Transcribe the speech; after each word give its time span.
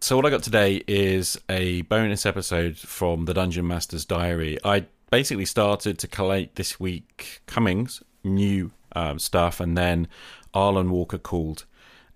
So 0.00 0.14
what 0.14 0.24
I 0.24 0.30
got 0.30 0.44
today 0.44 0.84
is 0.86 1.36
a 1.48 1.82
bonus 1.82 2.24
episode 2.24 2.78
from 2.78 3.24
the 3.24 3.34
Dungeon 3.34 3.66
Master's 3.66 4.04
Diary. 4.04 4.56
I 4.62 4.86
basically 5.10 5.44
started 5.44 5.98
to 5.98 6.06
collate 6.06 6.54
this 6.54 6.78
week 6.78 7.42
Cummings 7.46 8.00
new 8.22 8.70
um, 8.94 9.18
stuff, 9.18 9.58
and 9.58 9.76
then 9.76 10.06
Arlen 10.54 10.90
Walker 10.92 11.18
called. 11.18 11.64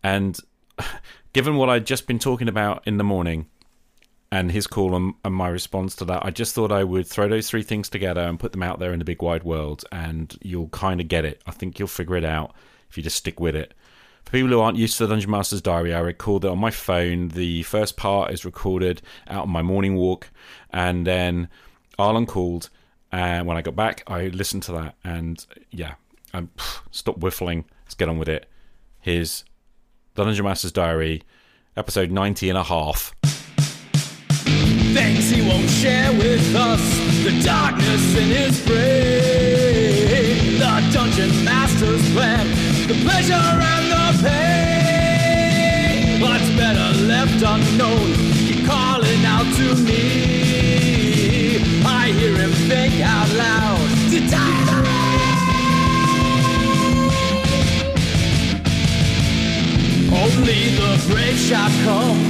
And 0.01 0.39
given 1.33 1.57
what 1.57 1.69
I'd 1.69 1.85
just 1.85 2.07
been 2.07 2.21
talking 2.21 2.49
about 2.49 2.87
in 2.87 2.99
the 2.99 3.05
morning, 3.05 3.47
and 4.31 4.53
his 4.53 4.69
call 4.69 4.95
and, 4.95 5.15
and, 5.25 5.35
my 5.35 5.49
response 5.49 5.97
to 5.97 6.05
that, 6.05 6.25
I 6.25 6.31
just 6.31 6.55
thought 6.55 6.71
I 6.71 6.85
would 6.85 7.07
throw 7.07 7.29
those 7.29 7.51
three 7.51 7.65
things 7.65 7.89
together 7.89 8.23
and 8.23 8.39
put 8.39 8.53
them 8.53 8.63
out 8.63 8.79
there 8.79 8.93
in 8.93 9.01
the 9.01 9.05
big 9.05 9.23
wide 9.23 9.43
world, 9.43 9.85
and 9.91 10.39
you'll 10.41 10.69
kind 10.69 11.01
of 11.01 11.09
get 11.09 11.25
it. 11.25 11.43
I 11.47 11.51
think 11.51 11.81
you'll 11.81 11.89
figure 11.89 12.17
it 12.17 12.25
out 12.25 12.55
if 12.89 12.97
you 12.97 13.03
just 13.03 13.17
stick 13.17 13.41
with 13.41 13.57
it. 13.57 13.75
For 14.25 14.31
people 14.33 14.49
who 14.49 14.61
aren't 14.61 14.79
used 14.79 14.97
to 14.99 15.07
the 15.07 15.13
Dungeon 15.13 15.31
Master's 15.31 15.61
Diary, 15.61 15.93
I 15.93 16.01
record 16.01 16.45
it 16.45 16.51
on 16.51 16.59
my 16.59 16.71
phone. 16.71 17.29
The 17.29 17.63
first 17.65 17.97
part 17.97 18.33
is 18.33 18.45
recorded 18.45 19.03
out 19.29 19.43
on 19.43 19.51
my 19.51 19.63
morning 19.63 19.97
walk, 19.97 20.31
and 20.71 21.07
then 21.07 21.49
Arlen 21.99 22.27
called, 22.27 22.71
and 23.11 23.47
when 23.47 23.57
I 23.57 23.63
got 23.63 23.77
back, 23.77 24.03
I 24.07 24.29
listened 24.29 24.63
to 24.65 24.73
that, 24.73 24.95
and 25.05 25.45
yeah, 25.71 25.95
I'm 26.33 26.51
stop 26.91 27.17
whiffling. 27.17 27.67
Let's 27.85 27.95
get 27.95 28.09
on 28.09 28.19
with 28.19 28.29
it. 28.29 28.49
Here's 29.01 29.45
the 30.15 30.25
Dungeon 30.25 30.45
Master's 30.45 30.73
Diary, 30.73 31.23
episode 31.77 32.11
90 32.11 32.49
and 32.49 32.59
a 32.59 32.63
half. 32.63 33.15
Things 34.95 35.31
he 35.31 35.47
won't 35.47 35.69
share 35.69 36.13
with 36.13 36.55
us, 36.55 36.81
the 37.25 37.43
darkness 37.45 38.17
in 38.17 38.29
his 38.29 38.65
brain, 38.67 40.59
the 40.59 40.91
Dungeon 40.93 41.45
Master's 41.45 42.13
plan, 42.13 42.47
the 42.87 42.95
pleasure 43.05 43.35
unknown? 47.43 48.15
Keep 48.47 48.67
calling 48.67 49.25
out 49.25 49.47
to 49.57 49.75
me. 49.83 51.57
I 51.85 52.13
hear 52.13 52.37
him 52.37 52.53
think 52.69 53.01
out 53.03 53.29
loud. 53.35 53.63
Only 60.15 60.71
the 60.77 61.05
brave 61.09 61.37
shall 61.37 61.71
come. 61.85 62.21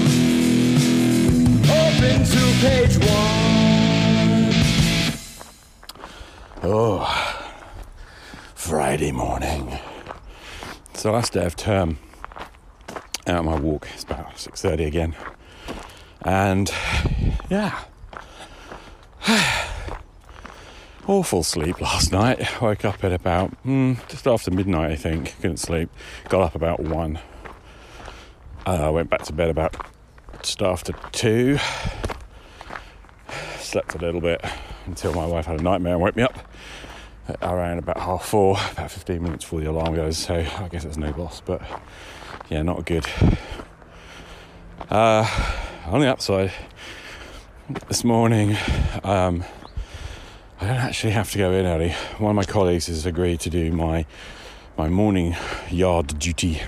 Open 1.68 2.24
to 2.24 2.42
page 2.60 2.96
one. 2.98 3.52
Oh, 6.62 7.04
Friday 8.54 9.12
morning. 9.12 9.78
It's 10.90 11.02
the 11.02 11.10
last 11.12 11.32
day 11.32 11.44
of 11.44 11.56
term. 11.56 11.98
Out 13.26 13.44
my 13.44 13.58
walk. 13.58 13.88
It's 13.94 14.04
about 14.04 14.38
six 14.38 14.62
thirty 14.62 14.84
again, 14.84 15.14
and 16.22 16.70
yeah. 17.48 17.84
Awful 21.06 21.42
sleep 21.42 21.80
last 21.80 22.12
night. 22.12 22.60
Woke 22.60 22.84
up 22.84 23.02
at 23.04 23.12
about 23.12 23.50
mm, 23.64 23.96
just 24.08 24.26
after 24.26 24.50
midnight, 24.50 24.92
I 24.92 24.96
think. 24.96 25.34
Couldn't 25.40 25.58
sleep. 25.58 25.90
Got 26.28 26.42
up 26.42 26.54
about 26.54 26.80
one. 26.80 27.18
Uh, 28.66 28.90
went 28.92 29.10
back 29.10 29.22
to 29.22 29.32
bed 29.32 29.50
about 29.50 29.74
just 30.42 30.62
after 30.62 30.92
two. 31.12 31.58
Slept 33.58 33.94
a 33.94 33.98
little 33.98 34.20
bit 34.20 34.44
until 34.86 35.14
my 35.14 35.26
wife 35.26 35.46
had 35.46 35.60
a 35.60 35.62
nightmare 35.62 35.94
and 35.94 36.02
woke 36.02 36.16
me 36.16 36.22
up 36.22 36.38
around 37.40 37.78
about 37.78 37.98
half 37.98 38.24
four, 38.24 38.56
about 38.72 38.90
15 38.90 39.22
minutes 39.22 39.44
before 39.44 39.60
the 39.60 39.70
alarm 39.70 39.94
goes. 39.94 40.18
So 40.18 40.34
I 40.34 40.68
guess 40.68 40.84
it's 40.84 40.96
no 40.96 41.10
loss, 41.10 41.40
but 41.40 41.62
yeah, 42.48 42.62
not 42.62 42.84
good. 42.84 43.06
Uh, 44.90 45.26
on 45.86 46.00
the 46.00 46.06
upside, 46.06 46.52
this 47.88 48.04
morning, 48.04 48.56
um, 49.04 49.44
I 50.60 50.66
don't 50.66 50.76
actually 50.76 51.12
have 51.12 51.30
to 51.32 51.38
go 51.38 51.52
in 51.52 51.66
early. 51.66 51.90
One 52.18 52.30
of 52.30 52.36
my 52.36 52.44
colleagues 52.44 52.86
has 52.86 53.06
agreed 53.06 53.40
to 53.40 53.50
do 53.50 53.72
my 53.72 54.06
my 54.76 54.88
morning 54.88 55.36
yard 55.70 56.18
duty 56.18 56.62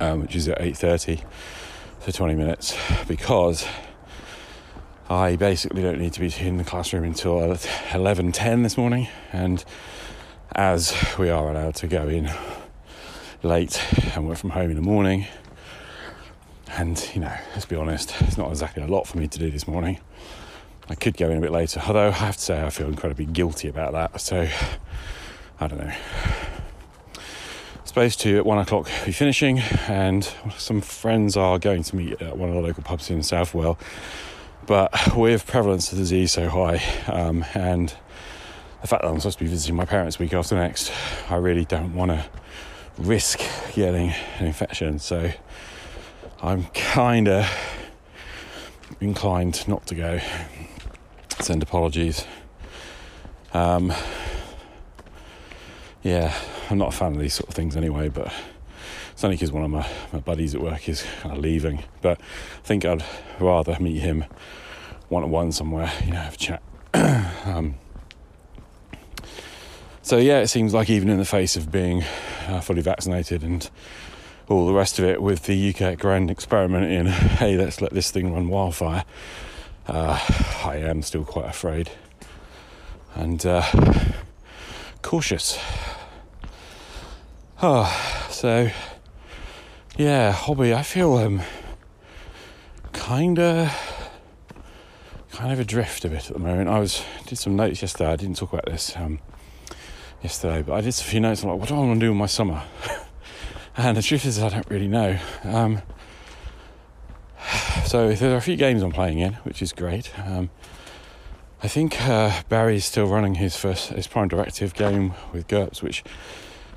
um, 0.00 0.22
which 0.22 0.36
is 0.36 0.48
at 0.48 0.58
8.30 0.58 1.22
for 2.00 2.12
20 2.12 2.34
minutes 2.34 2.76
because 3.08 3.66
I 5.08 5.36
basically 5.36 5.82
don't 5.82 5.98
need 5.98 6.12
to 6.14 6.20
be 6.20 6.32
in 6.38 6.58
the 6.58 6.64
classroom 6.64 7.04
until 7.04 7.38
11.10 7.38 8.62
this 8.62 8.76
morning 8.76 9.08
and 9.32 9.64
as 10.54 10.94
we 11.18 11.28
are 11.28 11.50
allowed 11.50 11.74
to 11.76 11.86
go 11.86 12.08
in 12.08 12.30
late 13.42 13.82
and 14.14 14.28
work 14.28 14.38
from 14.38 14.50
home 14.50 14.70
in 14.70 14.76
the 14.76 14.82
morning. 14.82 15.26
And 16.72 17.10
you 17.14 17.20
know 17.20 17.32
let's 17.52 17.64
be 17.66 17.76
honest 17.76 18.14
it's 18.20 18.36
not 18.36 18.50
exactly 18.50 18.82
a 18.82 18.86
lot 18.86 19.06
for 19.06 19.18
me 19.18 19.28
to 19.28 19.38
do 19.38 19.50
this 19.50 19.66
morning. 19.66 19.98
I 20.88 20.94
could 20.94 21.16
go 21.16 21.30
in 21.30 21.38
a 21.38 21.40
bit 21.40 21.52
later 21.52 21.80
although 21.86 22.08
I 22.08 22.10
have 22.10 22.36
to 22.36 22.42
say 22.42 22.62
I 22.62 22.70
feel 22.70 22.88
incredibly 22.88 23.24
guilty 23.26 23.68
about 23.68 23.92
that. 23.92 24.20
So 24.20 24.48
I 25.58 25.66
don't 25.68 25.78
know. 25.78 25.94
Supposed 27.84 28.20
to 28.20 28.36
at 28.36 28.44
one 28.44 28.58
o'clock 28.58 28.90
be 29.06 29.12
finishing, 29.12 29.60
and 29.88 30.28
some 30.58 30.82
friends 30.82 31.34
are 31.34 31.58
going 31.58 31.82
to 31.84 31.96
meet 31.96 32.20
at 32.20 32.36
one 32.36 32.50
of 32.50 32.54
the 32.54 32.60
local 32.60 32.82
pubs 32.82 33.08
in 33.08 33.22
Southwell. 33.22 33.78
But 34.66 35.16
with 35.16 35.46
prevalence 35.46 35.92
of 35.92 35.98
disease 35.98 36.32
so 36.32 36.50
high, 36.50 36.82
um, 37.06 37.44
and 37.54 37.94
the 38.82 38.86
fact 38.86 39.02
that 39.02 39.08
I'm 39.08 39.18
supposed 39.18 39.38
to 39.38 39.44
be 39.44 39.50
visiting 39.50 39.76
my 39.76 39.86
parents 39.86 40.18
week 40.18 40.34
after 40.34 40.56
next, 40.56 40.92
I 41.30 41.36
really 41.36 41.64
don't 41.64 41.94
want 41.94 42.10
to 42.10 42.26
risk 42.98 43.40
getting 43.74 44.12
an 44.38 44.46
infection. 44.46 44.98
So 44.98 45.32
I'm 46.42 46.64
kind 46.66 47.28
of 47.28 47.48
inclined 49.00 49.66
not 49.68 49.86
to 49.86 49.94
go. 49.94 50.20
Send 51.40 51.62
apologies. 51.62 52.24
Um, 53.52 53.92
yeah, 56.02 56.34
I'm 56.70 56.78
not 56.78 56.94
a 56.94 56.96
fan 56.96 57.14
of 57.14 57.20
these 57.20 57.34
sort 57.34 57.48
of 57.48 57.54
things 57.54 57.76
anyway, 57.76 58.08
but 58.08 58.32
it's 59.12 59.24
only 59.24 59.36
because 59.36 59.52
one 59.52 59.64
of 59.64 59.70
my, 59.70 59.86
my 60.12 60.20
buddies 60.20 60.54
at 60.54 60.60
work 60.60 60.88
is 60.88 61.04
kind 61.20 61.36
of 61.36 61.42
leaving. 61.42 61.82
But 62.02 62.20
I 62.20 62.66
think 62.66 62.84
I'd 62.84 63.04
rather 63.40 63.76
meet 63.80 63.98
him 63.98 64.24
one 65.08 65.22
on 65.22 65.30
one 65.30 65.52
somewhere, 65.52 65.90
you 66.04 66.12
know, 66.12 66.18
have 66.18 66.34
a 66.34 66.36
chat. 66.36 66.62
um, 67.46 67.76
so, 70.02 70.18
yeah, 70.18 70.38
it 70.38 70.46
seems 70.46 70.72
like 70.72 70.88
even 70.88 71.08
in 71.08 71.18
the 71.18 71.24
face 71.24 71.56
of 71.56 71.72
being 71.72 72.04
uh, 72.46 72.60
fully 72.60 72.82
vaccinated 72.82 73.42
and 73.42 73.68
all 74.48 74.66
the 74.66 74.72
rest 74.72 74.98
of 74.98 75.04
it 75.04 75.20
with 75.20 75.44
the 75.44 75.74
UK 75.74 75.98
grand 75.98 76.30
experiment 76.30 76.90
in, 76.90 77.06
hey, 77.38 77.56
let's 77.56 77.80
let 77.80 77.92
this 77.92 78.10
thing 78.10 78.32
run 78.32 78.48
wildfire, 78.48 79.04
uh, 79.88 80.18
I 80.64 80.76
am 80.76 81.02
still 81.02 81.24
quite 81.24 81.48
afraid 81.48 81.90
and 83.14 83.44
uh, 83.46 83.64
cautious. 85.02 85.58
Oh, 87.62 88.26
so 88.30 88.70
yeah, 89.96 90.32
hobby. 90.32 90.74
I 90.74 90.82
feel 90.82 91.14
um 91.14 91.40
kind 92.92 93.38
of 93.38 93.72
kind 95.32 95.52
of 95.52 95.60
adrift 95.60 96.04
a 96.04 96.08
bit 96.08 96.28
at 96.28 96.34
the 96.34 96.38
moment. 96.38 96.68
I 96.68 96.78
was 96.78 97.02
did 97.26 97.38
some 97.38 97.56
notes 97.56 97.80
yesterday. 97.80 98.12
I 98.12 98.16
didn't 98.16 98.36
talk 98.36 98.52
about 98.52 98.66
this 98.66 98.94
um, 98.96 99.20
yesterday, 100.26 100.60
but 100.60 100.72
I 100.72 100.80
did 100.80 100.88
a 100.88 100.92
few 100.92 101.20
notes. 101.20 101.44
I'm 101.44 101.50
like, 101.50 101.60
what 101.60 101.68
do 101.68 101.76
I 101.76 101.78
want 101.78 102.00
to 102.00 102.04
do 102.04 102.10
in 102.10 102.18
my 102.18 102.26
summer? 102.26 102.60
and 103.76 103.96
the 103.96 104.02
truth 104.02 104.26
is, 104.26 104.42
I 104.42 104.48
don't 104.48 104.68
really 104.68 104.88
know. 104.88 105.20
Um, 105.44 105.82
so 107.86 108.12
there 108.12 108.34
are 108.34 108.36
a 108.36 108.40
few 108.40 108.56
games 108.56 108.82
I'm 108.82 108.90
playing 108.90 109.20
in, 109.20 109.34
which 109.44 109.62
is 109.62 109.72
great. 109.72 110.10
Um, 110.18 110.50
I 111.62 111.68
think 111.68 112.02
uh, 112.02 112.42
Barry's 112.48 112.84
still 112.84 113.06
running 113.06 113.36
his 113.36 113.56
first 113.56 113.90
his 113.90 114.08
Prime 114.08 114.26
Directive 114.26 114.74
game 114.74 115.14
with 115.32 115.46
GURPS, 115.46 115.80
which 115.80 116.02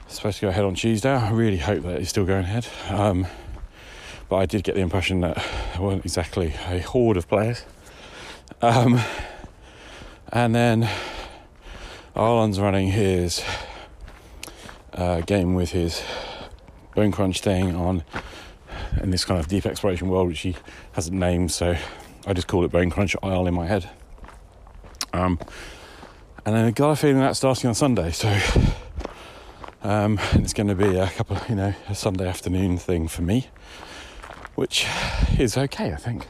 is 0.07 0.13
supposed 0.13 0.37
to 0.37 0.41
go 0.43 0.49
ahead 0.49 0.63
on 0.63 0.75
Tuesday. 0.75 1.09
I 1.09 1.31
really 1.31 1.57
hope 1.57 1.81
that 1.85 1.99
it's 1.99 2.11
still 2.11 2.25
going 2.25 2.43
ahead. 2.43 2.67
Um, 2.87 3.25
but 4.29 4.35
I 4.35 4.45
did 4.45 4.63
get 4.63 4.75
the 4.75 4.81
impression 4.81 5.21
that 5.21 5.37
there 5.73 5.81
weren't 5.81 6.05
exactly 6.05 6.53
a 6.67 6.81
horde 6.81 7.17
of 7.17 7.27
players. 7.27 7.65
Um, 8.61 8.99
and 10.31 10.53
then 10.53 10.87
Arlen's 12.19 12.59
running 12.59 12.89
his 12.89 13.41
uh, 14.91 15.21
game 15.21 15.55
with 15.55 15.71
his 15.71 16.03
Bone 16.93 17.13
Crunch 17.13 17.39
thing 17.39 17.73
on 17.73 18.03
in 19.01 19.11
this 19.11 19.23
kind 19.23 19.39
of 19.39 19.47
deep 19.47 19.65
exploration 19.65 20.09
world, 20.09 20.27
which 20.27 20.41
he 20.41 20.57
hasn't 20.91 21.17
named, 21.17 21.49
so 21.49 21.77
I 22.27 22.33
just 22.33 22.47
call 22.47 22.65
it 22.65 22.71
Bone 22.73 22.89
Crunch 22.89 23.15
Isle 23.23 23.47
in 23.47 23.53
my 23.53 23.67
head. 23.67 23.89
Um, 25.13 25.39
and 26.45 26.57
I 26.57 26.71
got 26.71 26.89
a 26.89 26.95
feeling 26.97 27.19
that's 27.19 27.37
starting 27.37 27.69
on 27.69 27.73
Sunday, 27.73 28.11
so 28.11 28.27
um, 29.81 30.19
it's 30.33 30.51
going 30.51 30.67
to 30.67 30.75
be 30.75 30.97
a 30.97 31.07
couple, 31.07 31.37
you 31.47 31.55
know, 31.55 31.73
a 31.87 31.95
Sunday 31.95 32.27
afternoon 32.27 32.77
thing 32.77 33.07
for 33.07 33.21
me, 33.21 33.47
which 34.55 34.85
is 35.37 35.57
okay, 35.57 35.93
I 35.93 35.95
think. 35.95 36.27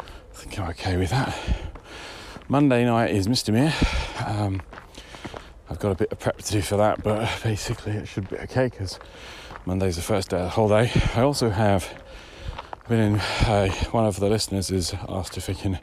I 0.00 0.36
think 0.36 0.58
I'm 0.58 0.68
okay 0.72 0.98
with 0.98 1.08
that. 1.08 1.34
Monday 2.46 2.84
night 2.84 3.12
is 3.12 3.26
Mr. 3.26 3.54
Mere. 3.54 3.72
Um, 4.26 4.60
I've 5.70 5.78
got 5.78 5.92
a 5.92 5.94
bit 5.94 6.10
of 6.10 6.18
prep 6.18 6.38
to 6.38 6.52
do 6.52 6.62
for 6.62 6.76
that, 6.78 7.02
but 7.02 7.30
basically 7.44 7.92
it 7.92 8.08
should 8.08 8.28
be 8.28 8.36
okay 8.38 8.66
because 8.66 8.98
Monday's 9.64 9.96
the 9.96 10.02
first 10.02 10.30
day 10.30 10.38
of 10.38 10.44
the 10.44 10.48
holiday. 10.48 10.90
I 11.14 11.22
also 11.22 11.50
have 11.50 12.02
been 12.88 12.98
in, 12.98 13.20
uh, 13.46 13.70
one 13.92 14.04
of 14.04 14.18
the 14.18 14.28
listeners 14.28 14.70
has 14.70 14.94
asked 15.08 15.36
if 15.36 15.46
he 15.46 15.54
can 15.54 15.78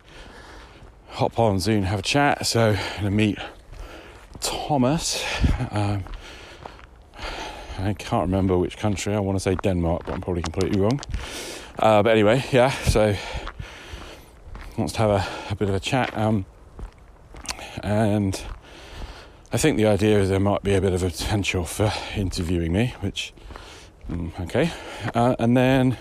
hop 1.08 1.40
on 1.40 1.60
Zoom 1.62 1.78
and 1.78 1.86
have 1.86 2.00
a 2.00 2.04
chat. 2.04 2.46
So 2.46 2.72
I'm 2.72 2.76
going 2.76 3.04
to 3.04 3.12
meet 3.12 3.38
Thomas. 4.42 5.24
Um, 5.72 6.04
I 7.80 7.94
can't 7.94 8.24
remember 8.24 8.58
which 8.58 8.78
country. 8.78 9.14
I 9.14 9.20
want 9.20 9.38
to 9.38 9.40
say 9.40 9.56
Denmark, 9.56 10.04
but 10.06 10.14
I'm 10.14 10.22
probably 10.22 10.42
completely 10.42 10.82
wrong. 10.82 11.00
Uh, 11.80 12.04
but 12.04 12.10
anyway, 12.10 12.44
yeah. 12.52 12.72
So 12.72 13.16
wants 14.78 14.94
to 14.94 15.00
have 15.00 15.10
a, 15.10 15.28
a 15.52 15.56
bit 15.56 15.70
of 15.70 15.76
a 15.76 15.80
chat. 15.80 16.16
Um, 16.18 16.46
and 17.84 18.44
I 19.50 19.56
think 19.56 19.78
the 19.78 19.86
idea 19.86 20.20
is 20.20 20.28
there 20.28 20.42
might 20.42 20.62
be 20.62 20.76
a 20.76 20.82
bit 20.82 20.92
of 20.92 21.04
a 21.04 21.10
potential 21.10 21.64
for 21.64 21.94
interviewing 22.18 22.74
me, 22.74 22.94
which 23.00 23.34
mm, 24.12 24.38
okay. 24.42 24.72
Uh, 25.16 25.38
and 25.40 25.56
then 25.56 25.98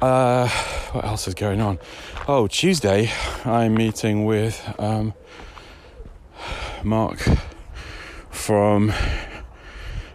uh, 0.00 0.48
what 0.92 1.04
else 1.04 1.26
is 1.26 1.34
going 1.34 1.60
on? 1.60 1.80
Oh, 2.28 2.46
Tuesday 2.46 3.10
I'm 3.44 3.74
meeting 3.74 4.24
with 4.24 4.72
um, 4.78 5.14
Mark 6.84 7.26
from 8.30 8.92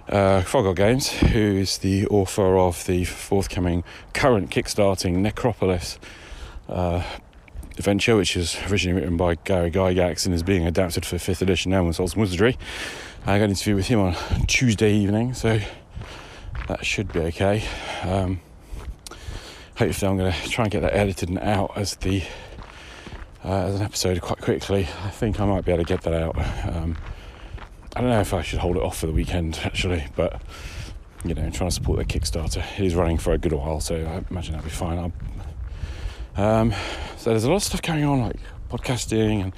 uh, 0.07 0.44
Frog 0.44 0.63
God 0.63 0.77
Games, 0.77 1.09
who's 1.09 1.79
the 1.79 2.07
author 2.07 2.57
of 2.57 2.85
the 2.85 3.03
forthcoming 3.03 3.83
current 4.13 4.49
kickstarting 4.49 5.17
Necropolis 5.17 5.99
uh, 6.69 7.03
adventure, 7.81 8.16
which 8.16 8.38
is 8.38 8.56
originally 8.69 9.01
written 9.01 9.18
by 9.18 9.33
Gary 9.33 9.72
Gygax 9.72 10.28
and 10.28 10.36
is 10.36 10.44
being 10.44 10.68
adapted 10.68 11.04
for 11.04 11.16
5th 11.16 11.42
edition 11.42 11.72
now 11.72 11.81
in 11.81 11.88
and 11.88 12.13
Wizardry. 12.16 12.56
I 13.25 13.39
got 13.39 13.45
an 13.45 13.50
interview 13.50 13.75
with 13.75 13.88
him 13.88 14.00
on 14.00 14.13
Tuesday 14.45 14.94
evening, 14.94 15.33
so 15.33 15.60
that 16.68 16.86
should 16.86 17.12
be 17.12 17.22
okay. 17.22 17.63
Um, 18.04 18.39
hopefully, 19.78 20.12
I'm 20.12 20.18
going 20.19 20.31
to 20.31 20.50
try 20.50 20.66
and 20.66 20.72
get 20.72 20.81
that 20.81 20.94
edited 20.94 21.30
and 21.30 21.39
out 21.39 21.72
as 21.75 21.95
the 21.95 22.22
uh, 23.44 23.63
as 23.66 23.75
an 23.75 23.81
episode 23.81 24.22
quite 24.22 24.42
quickly. 24.42 24.88
I 25.04 25.10
think 25.10 25.39
I 25.39 25.48
might 25.48 25.66
be 25.66 25.72
able 25.72 25.83
to 25.83 25.88
get 25.88 26.04
that 26.04 26.13
out. 26.13 26.38
Um, 26.38 26.95
I 27.95 28.01
don't 28.01 28.12
know 28.12 28.22
if 28.22 28.31
I 28.31 28.44
should 28.44 28.60
hold 28.60 28.78
it 28.78 28.83
off 28.83 29.00
for 29.00 29.07
the 29.07 29.13
weekend 29.13 29.60
actually, 29.63 30.06
but 30.16 30.39
you 31.25 31.33
know, 31.33 31.50
trying 31.50 31.69
to 31.69 31.72
support 31.72 31.98
the 31.98 32.06
Kickstarter. 32.06 32.63
It 32.80 32.86
is 32.86 32.94
running 32.94 33.18
for 33.18 33.33
a 33.33 33.39
good 33.39 33.54
while, 33.54 33.80
so 33.80 33.95
I 33.95 34.24
imagine 34.30 34.54
that'll 34.54 34.66
be 34.66 34.69
fine. 34.69 35.12
Um, 36.38 36.74
so 37.21 37.29
there's 37.29 37.44
a 37.44 37.50
lot 37.50 37.57
of 37.57 37.63
stuff 37.63 37.83
going 37.83 38.03
on, 38.03 38.19
like 38.19 38.38
podcasting 38.71 39.44
and, 39.44 39.53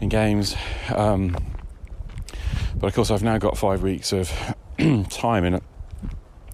and 0.00 0.12
games. 0.12 0.54
Um, 0.94 1.36
but 2.76 2.86
of 2.86 2.94
course, 2.94 3.10
I've 3.10 3.24
now 3.24 3.36
got 3.36 3.58
five 3.58 3.82
weeks 3.82 4.12
of 4.12 4.30
time 5.10 5.44
in 5.44 5.54
it. 5.54 5.62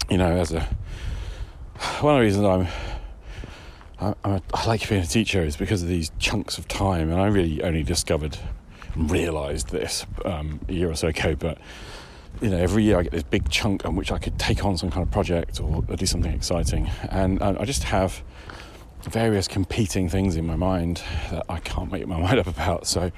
You 0.08 0.16
know, 0.16 0.32
as 0.32 0.52
a 0.52 0.66
one 2.00 2.14
of 2.14 2.20
the 2.20 2.24
reasons 2.24 2.70
I'm, 4.00 4.14
I 4.24 4.40
like 4.66 4.88
being 4.88 5.02
a 5.02 5.06
teacher 5.06 5.42
is 5.42 5.58
because 5.58 5.82
of 5.82 5.88
these 5.88 6.10
chunks 6.18 6.56
of 6.56 6.66
time, 6.68 7.10
and 7.10 7.20
I 7.20 7.26
really 7.26 7.62
only 7.62 7.82
discovered 7.82 8.38
and 8.94 9.10
realised 9.10 9.68
this 9.68 10.06
um, 10.24 10.60
a 10.70 10.72
year 10.72 10.90
or 10.90 10.94
so 10.94 11.08
ago. 11.08 11.34
But 11.34 11.58
you 12.40 12.48
know, 12.48 12.56
every 12.56 12.82
year 12.82 12.98
I 12.98 13.02
get 13.02 13.12
this 13.12 13.24
big 13.24 13.50
chunk 13.50 13.84
on 13.84 13.94
which 13.94 14.10
I 14.10 14.16
could 14.16 14.38
take 14.38 14.64
on 14.64 14.78
some 14.78 14.90
kind 14.90 15.06
of 15.06 15.12
project 15.12 15.60
or, 15.60 15.84
or 15.86 15.96
do 15.96 16.06
something 16.06 16.32
exciting, 16.32 16.88
and, 17.10 17.42
and 17.42 17.58
I 17.58 17.66
just 17.66 17.84
have 17.84 18.22
various 19.10 19.48
competing 19.48 20.08
things 20.08 20.36
in 20.36 20.46
my 20.46 20.56
mind 20.56 21.02
that 21.30 21.44
I 21.48 21.58
can't 21.60 21.90
make 21.90 22.06
my 22.06 22.20
mind 22.20 22.38
up 22.38 22.46
about. 22.46 22.86
So 22.86 23.10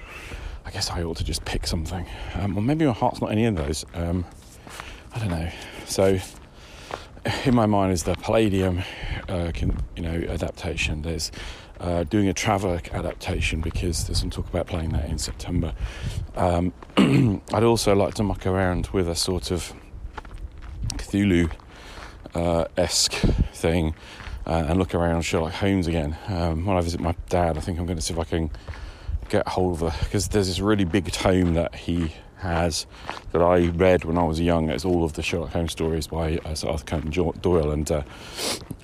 I 0.64 0.70
guess 0.70 0.90
I 0.90 1.02
ought 1.02 1.17
to 1.19 1.25
just 1.25 1.44
pick 1.44 1.67
something. 1.67 2.06
Um, 2.35 2.56
or 2.56 2.62
maybe 2.62 2.85
my 2.85 2.93
heart's 2.93 3.20
not 3.20 3.32
any 3.32 3.46
of 3.46 3.56
those. 3.56 3.85
Um, 3.94 4.25
I 5.14 5.19
don't 5.19 5.31
know. 5.31 5.50
So 5.87 6.19
in 7.44 7.55
my 7.55 7.67
mind 7.67 7.93
is 7.93 8.05
the 8.05 8.14
Palladium, 8.14 8.82
uh, 9.29 9.50
can, 9.55 9.76
you 9.96 10.02
know, 10.02 10.23
adaptation. 10.29 11.02
There's 11.02 11.32
uh, 11.81 12.05
doing 12.05 12.29
a 12.29 12.35
Traveller 12.35 12.81
adaptation 12.93 13.61
because 13.61 14.06
there's 14.06 14.20
some 14.20 14.31
talk 14.31 14.49
about 14.49 14.67
playing 14.67 14.90
that 14.90 15.08
in 15.08 15.19
September. 15.19 15.75
Um, 16.37 16.73
I'd 16.96 17.64
also 17.64 17.94
like 17.94 18.14
to 18.14 18.23
muck 18.23 18.46
around 18.46 18.88
with 18.88 19.08
a 19.08 19.14
sort 19.14 19.50
of 19.50 19.73
Cthulhu 20.94 21.50
uh, 22.35 22.64
esque 22.76 23.12
thing 23.52 23.94
uh, 24.49 24.65
and 24.69 24.79
look 24.79 24.95
around 24.95 25.23
Sherlock 25.23 25.53
Holmes 25.53 25.87
again. 25.87 26.17
Um, 26.27 26.65
when 26.65 26.77
I 26.77 26.81
visit 26.81 27.00
my 27.00 27.15
dad, 27.29 27.59
I 27.59 27.61
think 27.61 27.79
I'm 27.79 27.87
going 27.87 27.99
to 27.99 28.03
see 28.03 28.15
if 28.15 28.19
I 28.19 28.25
can 28.25 28.50
get 29.29 29.47
hold 29.47 29.83
of 29.83 29.95
it 29.95 30.05
because 30.05 30.29
there's 30.29 30.47
this 30.47 30.59
really 30.59 30.85
big 30.85 31.12
tome 31.12 31.55
that 31.55 31.75
he 31.75 32.15
has 32.39 32.87
that 33.33 33.43
I 33.43 33.67
read 33.69 34.05
when 34.05 34.17
I 34.17 34.23
was 34.23 34.41
young. 34.41 34.71
It's 34.71 34.85
all 34.85 35.05
of 35.05 35.12
the 35.12 35.23
Sherlock 35.23 35.50
Holmes 35.50 35.73
stories 35.73 36.06
by 36.06 36.39
uh, 36.39 36.55
Sir 36.55 36.69
Arthur 36.69 36.85
Conan 36.85 37.11
Doyle, 37.41 37.71
and 37.73 37.91
uh, 37.91 38.03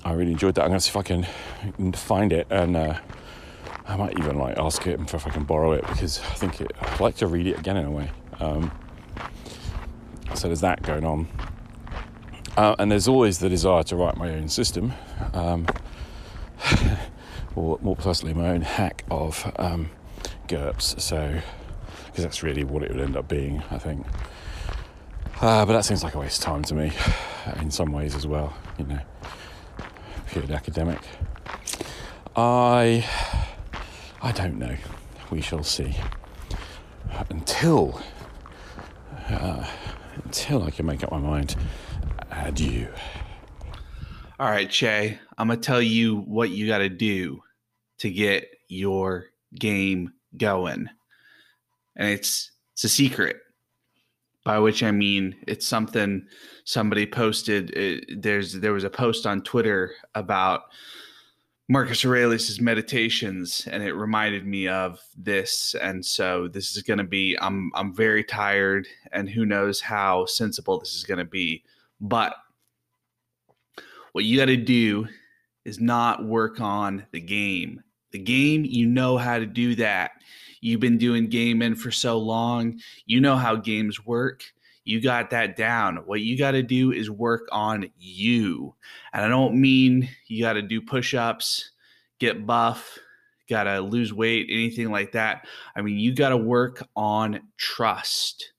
I 0.03 0.13
really 0.13 0.33
enjoyed 0.33 0.55
that. 0.55 0.61
I'm 0.61 0.69
going 0.69 0.79
to 0.79 0.85
see 0.85 0.91
if 0.91 0.97
I 0.97 1.01
can 1.01 1.93
find 1.93 2.31
it, 2.31 2.47
and 2.49 2.77
uh, 2.77 2.99
I 3.87 3.95
might 3.95 4.19
even 4.19 4.37
like 4.37 4.57
ask 4.57 4.83
him 4.83 5.03
if 5.03 5.25
I 5.25 5.29
can 5.29 5.45
borrow 5.45 5.71
it 5.71 5.87
because 5.87 6.19
I 6.19 6.33
think 6.33 6.61
it, 6.61 6.71
I'd 6.79 6.99
like 6.99 7.15
to 7.17 7.27
read 7.27 7.47
it 7.47 7.57
again 7.57 7.77
in 7.77 7.85
a 7.85 7.91
way. 7.91 8.11
Um, 8.39 8.71
so 10.35 10.47
there's 10.47 10.61
that 10.61 10.83
going 10.83 11.05
on. 11.05 11.27
Uh, 12.57 12.73
and 12.79 12.89
there's 12.89 13.07
always 13.07 13.39
the 13.39 13.49
desire 13.49 13.83
to 13.83 13.95
write 13.97 14.15
my 14.15 14.29
own 14.29 14.47
system, 14.47 14.93
um, 15.33 15.67
or 17.55 17.77
more 17.81 17.95
precisely, 17.95 18.33
my 18.33 18.49
own 18.49 18.61
hack 18.61 19.03
of 19.11 19.51
um, 19.57 19.89
GURPS. 20.47 21.01
So, 21.01 21.41
because 22.07 22.23
that's 22.23 22.43
really 22.43 22.63
what 22.63 22.81
it 22.81 22.91
would 22.91 23.01
end 23.01 23.17
up 23.17 23.27
being, 23.27 23.61
I 23.71 23.77
think. 23.77 24.05
Uh, 25.41 25.65
but 25.65 25.73
that 25.73 25.83
seems 25.83 26.01
like 26.01 26.15
a 26.15 26.19
waste 26.19 26.39
of 26.39 26.45
time 26.45 26.63
to 26.63 26.75
me, 26.75 26.93
in 27.59 27.69
some 27.71 27.91
ways 27.91 28.15
as 28.15 28.25
well. 28.25 28.53
You 28.79 28.85
know, 28.85 28.99
purely 30.31 30.53
academic. 30.53 30.99
I, 32.37 33.05
I 34.21 34.31
don't 34.31 34.57
know. 34.57 34.77
We 35.29 35.41
shall 35.41 35.63
see. 35.63 35.95
Until, 37.29 38.01
uh, 39.27 39.67
until 40.23 40.63
I 40.63 40.71
can 40.71 40.85
make 40.85 41.03
up 41.03 41.11
my 41.11 41.17
mind 41.17 41.57
adieu. 42.45 42.87
All 44.39 44.49
right, 44.49 44.69
Che, 44.69 45.17
I'm 45.37 45.47
going 45.47 45.59
to 45.59 45.65
tell 45.65 45.81
you 45.81 46.17
what 46.21 46.51
you 46.51 46.67
got 46.67 46.77
to 46.77 46.89
do 46.89 47.41
to 47.97 48.11
get 48.11 48.47
your 48.67 49.25
game 49.57 50.13
going. 50.37 50.89
And 51.95 52.09
it's 52.09 52.51
it's 52.73 52.83
a 52.83 52.89
secret. 52.89 53.37
By 54.43 54.59
which 54.59 54.83
I 54.83 54.91
mean 54.91 55.35
it's 55.47 55.65
something 55.65 56.27
somebody 56.65 57.07
posted 57.07 57.71
it, 57.71 58.03
uh, 58.03 58.15
there's 58.19 58.53
there 58.53 58.73
was 58.73 58.83
a 58.83 58.89
post 58.91 59.25
on 59.25 59.41
Twitter 59.41 59.93
about 60.13 60.63
Marcus 61.67 62.05
Aurelius's 62.05 62.61
meditations 62.61 63.67
and 63.71 63.81
it 63.81 63.93
reminded 63.93 64.45
me 64.45 64.67
of 64.67 64.99
this 65.17 65.73
and 65.81 66.05
so 66.05 66.47
this 66.47 66.77
is 66.77 66.83
going 66.83 66.99
to 66.99 67.03
be 67.03 67.35
I'm 67.41 67.71
I'm 67.73 67.91
very 67.91 68.23
tired 68.23 68.87
and 69.13 69.27
who 69.27 69.47
knows 69.47 69.81
how 69.81 70.25
sensible 70.25 70.79
this 70.79 70.93
is 70.93 71.05
going 71.05 71.17
to 71.17 71.25
be 71.25 71.63
but 72.09 72.35
what 74.13 74.25
you 74.25 74.37
got 74.37 74.45
to 74.45 74.57
do 74.57 75.07
is 75.65 75.79
not 75.79 76.25
work 76.25 76.61
on 76.61 77.05
the 77.11 77.19
game. 77.19 77.81
The 78.11 78.19
game, 78.19 78.63
you 78.63 78.85
know 78.85 79.17
how 79.17 79.39
to 79.39 79.45
do 79.45 79.75
that. 79.75 80.11
You've 80.61 80.79
been 80.79 80.97
doing 80.97 81.27
gaming 81.27 81.75
for 81.75 81.91
so 81.91 82.17
long, 82.17 82.79
you 83.05 83.19
know 83.19 83.35
how 83.35 83.55
games 83.55 84.05
work. 84.05 84.43
You 84.83 85.01
got 85.01 85.31
that 85.31 85.55
down. 85.55 85.97
What 86.05 86.21
you 86.21 86.37
got 86.37 86.51
to 86.51 86.61
do 86.61 86.91
is 86.91 87.09
work 87.09 87.47
on 87.51 87.89
you. 87.97 88.75
And 89.13 89.25
I 89.25 89.27
don't 89.27 89.59
mean 89.59 90.07
you 90.27 90.43
got 90.43 90.53
to 90.53 90.61
do 90.61 90.79
push 90.79 91.15
ups, 91.15 91.71
get 92.19 92.45
buff, 92.45 92.97
got 93.49 93.63
to 93.63 93.81
lose 93.81 94.13
weight, 94.13 94.47
anything 94.49 94.91
like 94.91 95.11
that. 95.13 95.47
I 95.75 95.81
mean, 95.81 95.97
you 95.97 96.13
got 96.13 96.29
to 96.29 96.37
work 96.37 96.87
on 96.95 97.41
trust. 97.57 98.53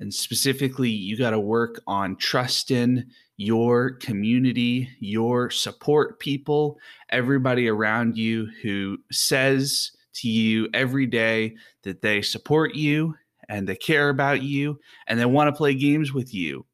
And 0.00 0.12
specifically, 0.12 0.90
you 0.90 1.16
got 1.16 1.30
to 1.30 1.40
work 1.40 1.80
on 1.86 2.16
trusting 2.16 3.04
your 3.36 3.90
community, 3.90 4.88
your 5.00 5.50
support 5.50 6.18
people, 6.18 6.78
everybody 7.10 7.68
around 7.68 8.16
you 8.16 8.48
who 8.62 8.98
says 9.10 9.92
to 10.14 10.28
you 10.28 10.68
every 10.74 11.06
day 11.06 11.54
that 11.82 12.02
they 12.02 12.20
support 12.22 12.74
you 12.74 13.14
and 13.48 13.66
they 13.66 13.76
care 13.76 14.08
about 14.08 14.42
you 14.42 14.78
and 15.06 15.18
they 15.18 15.24
want 15.24 15.48
to 15.48 15.56
play 15.56 15.74
games 15.74 16.12
with 16.12 16.34
you. 16.34 16.66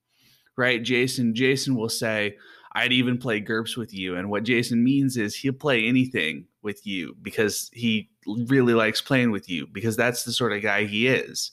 Right? 0.57 0.83
Jason, 0.83 1.35
Jason 1.35 1.75
will 1.75 1.89
say, 1.89 2.37
I'd 2.75 2.93
even 2.93 3.19
play 3.19 3.41
GURPS 3.41 3.77
with 3.77 3.95
you. 3.95 4.17
And 4.17 4.31
what 4.31 4.45
Jason 4.45 4.83
means 4.83 5.17
is 5.17 5.35
he'll 5.35 5.53
play 5.53 5.87
anything 5.87 6.47
with 6.63 6.87
you 6.87 7.17
because 7.23 7.71
he 7.73 8.09
really 8.27 8.75
likes 8.75 9.01
playing 9.01 9.31
with 9.31 9.49
you 9.49 9.67
because 9.73 9.97
that's 9.97 10.25
the 10.25 10.33
sort 10.33 10.53
of 10.53 10.63
guy 10.63 10.85
he 10.85 11.07
is. 11.07 11.53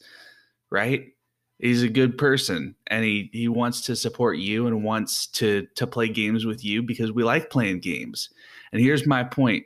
Right? 0.70 1.14
He's 1.62 1.84
a 1.84 1.90
good 1.90 2.18
person 2.18 2.76
and 2.88 3.06
he 3.06 3.30
he 3.32 3.48
wants 3.48 3.82
to 3.82 3.96
support 3.96 4.38
you 4.38 4.68
and 4.68 4.84
wants 4.84 5.28
to 5.28 5.68
to 5.76 5.88
play 5.88 6.10
games 6.10 6.46
with 6.46 6.66
you 6.66 6.82
because 6.84 7.12
we 7.12 7.24
like 7.24 7.50
playing 7.50 7.80
games. 7.80 8.30
And 8.74 8.82
here's 8.82 9.06
my 9.06 9.24
point 9.24 9.66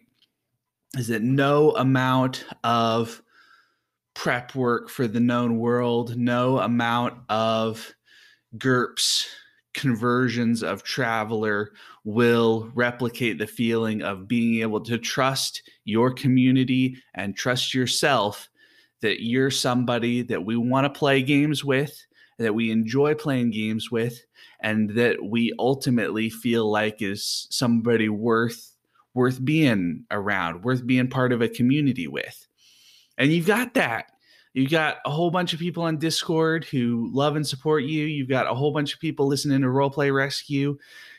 is 0.95 1.07
that 1.07 1.21
no 1.21 1.71
amount 1.71 2.45
of 2.63 3.21
prep 4.13 4.55
work 4.55 4.89
for 4.89 5.07
the 5.07 5.19
known 5.19 5.57
world, 5.57 6.15
no 6.15 6.59
amount 6.59 7.15
of 7.29 7.93
GURPS 8.57 9.27
conversions 9.73 10.63
of 10.63 10.83
Traveller 10.83 11.71
will 12.05 12.71
replicate 12.73 13.37
the 13.37 13.47
feeling 13.47 14.01
of 14.01 14.27
being 14.27 14.61
able 14.61 14.79
to 14.79 14.97
trust 14.97 15.69
your 15.83 16.13
community 16.13 16.95
and 17.13 17.35
trust 17.35 17.73
yourself 17.73 18.49
that 19.01 19.23
you're 19.23 19.51
somebody 19.51 20.21
that 20.23 20.45
we 20.45 20.57
want 20.57 20.85
to 20.85 20.99
play 20.99 21.21
games 21.21 21.63
with, 21.63 22.05
that 22.37 22.55
we 22.55 22.71
enjoy 22.71 23.13
playing 23.13 23.51
games 23.51 23.91
with, 23.91 24.25
and 24.61 24.91
that 24.91 25.23
we 25.23 25.53
ultimately 25.59 26.29
feel 26.29 26.69
like 26.69 27.01
is 27.01 27.47
somebody 27.49 28.09
worth 28.09 28.71
worth 29.15 29.43
being 29.43 30.03
around, 30.11 30.63
worth 30.63 30.85
being 30.85 31.09
part 31.09 31.31
of 31.31 31.41
a 31.41 31.47
community 31.47 32.07
with. 32.07 32.47
And 33.17 33.31
you've 33.31 33.47
got 33.47 33.73
that. 33.75 34.11
You've 34.53 34.71
got 34.71 34.97
a 35.05 35.09
whole 35.09 35.31
bunch 35.31 35.53
of 35.53 35.59
people 35.59 35.83
on 35.83 35.97
Discord 35.97 36.65
who 36.65 37.09
love 37.13 37.35
and 37.35 37.47
support 37.47 37.83
you. 37.83 38.05
You've 38.05 38.29
got 38.29 38.49
a 38.49 38.53
whole 38.53 38.71
bunch 38.71 38.93
of 38.93 38.99
people 38.99 39.27
listening 39.27 39.61
to 39.61 39.67
Roleplay 39.67 40.13
Rescue. 40.13 40.77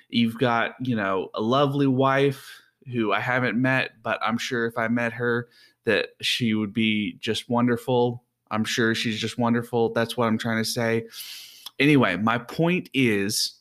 You've 0.08 0.38
got, 0.38 0.72
you 0.80 0.94
know, 0.94 1.30
a 1.34 1.40
lovely 1.40 1.86
wife 1.86 2.48
who 2.92 3.12
I 3.12 3.20
haven't 3.20 3.60
met, 3.60 3.90
but 4.02 4.18
I'm 4.22 4.38
sure 4.38 4.66
if 4.66 4.78
I 4.78 4.88
met 4.88 5.12
her, 5.14 5.48
that 5.86 6.10
she 6.20 6.54
would 6.54 6.72
be 6.72 7.16
just 7.20 7.48
wonderful. 7.48 8.22
I'm 8.50 8.64
sure 8.64 8.94
she's 8.94 9.18
just 9.18 9.38
wonderful. 9.38 9.92
That's 9.92 10.16
what 10.16 10.26
I'm 10.26 10.38
trying 10.38 10.62
to 10.62 10.68
say. 10.68 11.06
Anyway, 11.78 12.16
my 12.16 12.38
point 12.38 12.88
is 12.94 13.54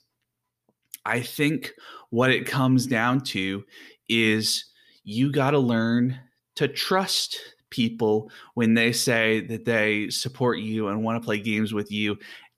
I 1.05 1.21
think 1.21 1.73
what 2.09 2.31
it 2.31 2.45
comes 2.45 2.85
down 2.85 3.21
to 3.21 3.63
is 4.09 4.65
you 5.03 5.31
got 5.31 5.51
to 5.51 5.59
learn 5.59 6.19
to 6.55 6.67
trust 6.67 7.39
people 7.69 8.31
when 8.53 8.73
they 8.73 8.91
say 8.91 9.41
that 9.41 9.65
they 9.65 10.09
support 10.09 10.59
you 10.59 10.87
and 10.87 11.03
want 11.03 11.21
to 11.21 11.25
play 11.25 11.39
games 11.39 11.73
with 11.73 11.91
you, 11.91 12.17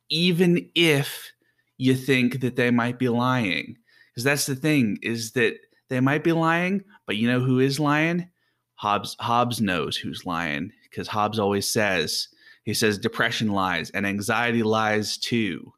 even 0.09 0.69
if 0.75 1.31
you 1.77 1.95
think 1.95 2.41
that 2.41 2.55
they 2.55 2.71
might 2.71 2.99
be 2.99 3.09
lying. 3.09 3.75
Because 4.09 4.23
that's 4.23 4.45
the 4.45 4.55
thing 4.55 4.97
is 5.01 5.31
that 5.33 5.57
they 5.89 5.99
might 5.99 6.23
be 6.23 6.31
lying, 6.31 6.83
but 7.05 7.17
you 7.17 7.29
know 7.29 7.39
who 7.39 7.59
is 7.59 7.79
lying? 7.79 8.29
Hobbes 8.77 9.15
Hobbes 9.19 9.59
knows 9.59 9.97
who's 9.97 10.25
lying 10.25 10.71
because 10.83 11.07
Hobbes 11.07 11.39
always 11.39 11.69
says 11.69 12.29
he 12.63 12.73
says 12.73 12.97
depression 12.97 13.49
lies 13.49 13.89
and 13.91 14.05
anxiety 14.05 14.63
lies 14.63 15.17
too. 15.17 15.73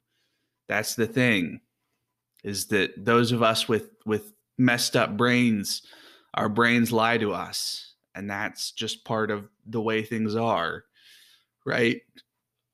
That's 0.67 0.95
the 0.95 1.07
thing 1.07 1.61
is 2.43 2.67
that 2.67 2.91
those 2.97 3.31
of 3.31 3.43
us 3.43 3.67
with 3.67 3.89
with 4.05 4.33
messed 4.57 4.95
up 4.95 5.17
brains, 5.17 5.81
our 6.33 6.49
brains 6.49 6.91
lie 6.91 7.17
to 7.17 7.33
us. 7.33 7.93
And 8.15 8.29
that's 8.29 8.71
just 8.71 9.05
part 9.05 9.31
of 9.31 9.47
the 9.65 9.81
way 9.81 10.03
things 10.03 10.35
are. 10.35 10.83
Right. 11.65 12.01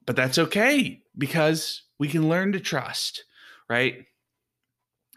But 0.06 0.16
that's 0.16 0.38
okay 0.38 1.02
because 1.18 1.84
we 2.00 2.08
can 2.08 2.30
learn 2.30 2.52
to 2.54 2.60
trust. 2.60 3.24
Right. 3.70 4.06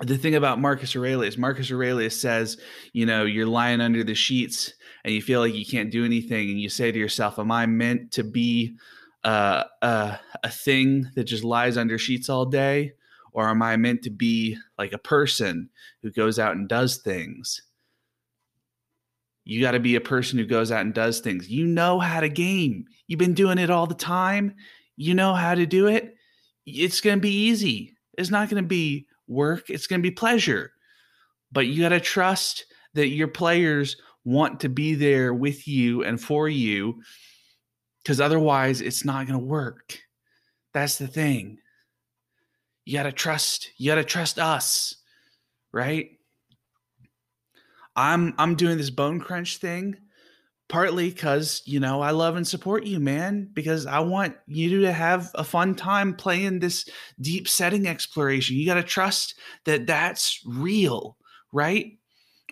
The 0.00 0.16
thing 0.16 0.36
about 0.36 0.60
Marcus 0.60 0.94
Aurelius, 0.94 1.36
Marcus 1.36 1.72
Aurelius 1.72 2.20
says, 2.20 2.56
you 2.92 3.04
know, 3.04 3.24
you're 3.24 3.46
lying 3.46 3.80
under 3.80 4.04
the 4.04 4.14
sheets 4.14 4.72
and 5.04 5.12
you 5.12 5.20
feel 5.20 5.40
like 5.40 5.54
you 5.54 5.66
can't 5.66 5.90
do 5.90 6.04
anything. 6.04 6.50
And 6.50 6.60
you 6.60 6.68
say 6.68 6.92
to 6.92 6.98
yourself, 6.98 7.38
Am 7.38 7.50
I 7.50 7.66
meant 7.66 8.12
to 8.12 8.22
be 8.22 8.76
uh, 9.24 9.64
uh, 9.82 10.16
a 10.44 10.50
thing 10.50 11.10
that 11.16 11.24
just 11.24 11.42
lies 11.42 11.76
under 11.76 11.98
sheets 11.98 12.28
all 12.28 12.44
day? 12.44 12.92
Or 13.32 13.48
am 13.48 13.62
I 13.62 13.76
meant 13.76 14.02
to 14.02 14.10
be 14.10 14.56
like 14.78 14.92
a 14.92 14.98
person 14.98 15.70
who 16.02 16.10
goes 16.10 16.38
out 16.38 16.56
and 16.56 16.68
does 16.68 16.98
things? 16.98 17.62
You 19.44 19.62
got 19.62 19.72
to 19.72 19.80
be 19.80 19.96
a 19.96 20.00
person 20.00 20.38
who 20.38 20.44
goes 20.44 20.70
out 20.70 20.82
and 20.82 20.92
does 20.92 21.20
things. 21.20 21.48
You 21.48 21.66
know 21.66 21.98
how 21.98 22.20
to 22.20 22.28
game. 22.28 22.84
You've 23.06 23.18
been 23.18 23.34
doing 23.34 23.58
it 23.58 23.70
all 23.70 23.86
the 23.86 23.94
time. 23.94 24.54
You 24.96 25.14
know 25.14 25.34
how 25.34 25.54
to 25.54 25.64
do 25.64 25.86
it. 25.86 26.14
It's 26.66 27.00
going 27.00 27.16
to 27.16 27.22
be 27.22 27.32
easy. 27.32 27.96
It's 28.18 28.30
not 28.30 28.50
going 28.50 28.62
to 28.62 28.68
be 28.68 29.07
work, 29.28 29.70
it's 29.70 29.86
going 29.86 30.00
to 30.00 30.08
be 30.08 30.14
pleasure. 30.14 30.72
But 31.52 31.66
you 31.66 31.82
got 31.82 31.90
to 31.90 32.00
trust 32.00 32.66
that 32.94 33.08
your 33.08 33.28
players 33.28 33.96
want 34.24 34.60
to 34.60 34.68
be 34.68 34.94
there 34.94 35.32
with 35.32 35.66
you 35.66 36.04
and 36.04 36.20
for 36.20 36.48
you 36.48 37.02
because 38.02 38.20
otherwise 38.20 38.80
it's 38.80 39.04
not 39.04 39.26
going 39.26 39.38
to 39.38 39.46
work. 39.46 39.98
That's 40.74 40.98
the 40.98 41.06
thing 41.06 41.58
you 42.88 42.94
got 42.94 43.02
to 43.02 43.12
trust 43.12 43.70
you 43.76 43.90
got 43.90 43.96
to 43.96 44.04
trust 44.04 44.38
us 44.38 44.96
right 45.72 46.12
i'm 47.94 48.32
i'm 48.38 48.54
doing 48.54 48.78
this 48.78 48.88
bone 48.88 49.20
crunch 49.20 49.58
thing 49.58 49.94
partly 50.68 51.10
cuz 51.10 51.62
you 51.64 51.80
know 51.80 52.00
i 52.02 52.10
love 52.10 52.36
and 52.36 52.46
support 52.46 52.84
you 52.84 53.00
man 53.00 53.48
because 53.54 53.86
i 53.86 53.98
want 53.98 54.36
you 54.46 54.82
to 54.82 54.92
have 54.92 55.30
a 55.34 55.44
fun 55.44 55.74
time 55.74 56.14
playing 56.14 56.58
this 56.58 56.88
deep 57.20 57.48
setting 57.48 57.86
exploration. 57.86 58.56
You 58.56 58.66
got 58.66 58.74
to 58.74 58.82
trust 58.82 59.34
that 59.64 59.86
that's 59.86 60.40
real 60.46 61.16
right? 61.52 61.98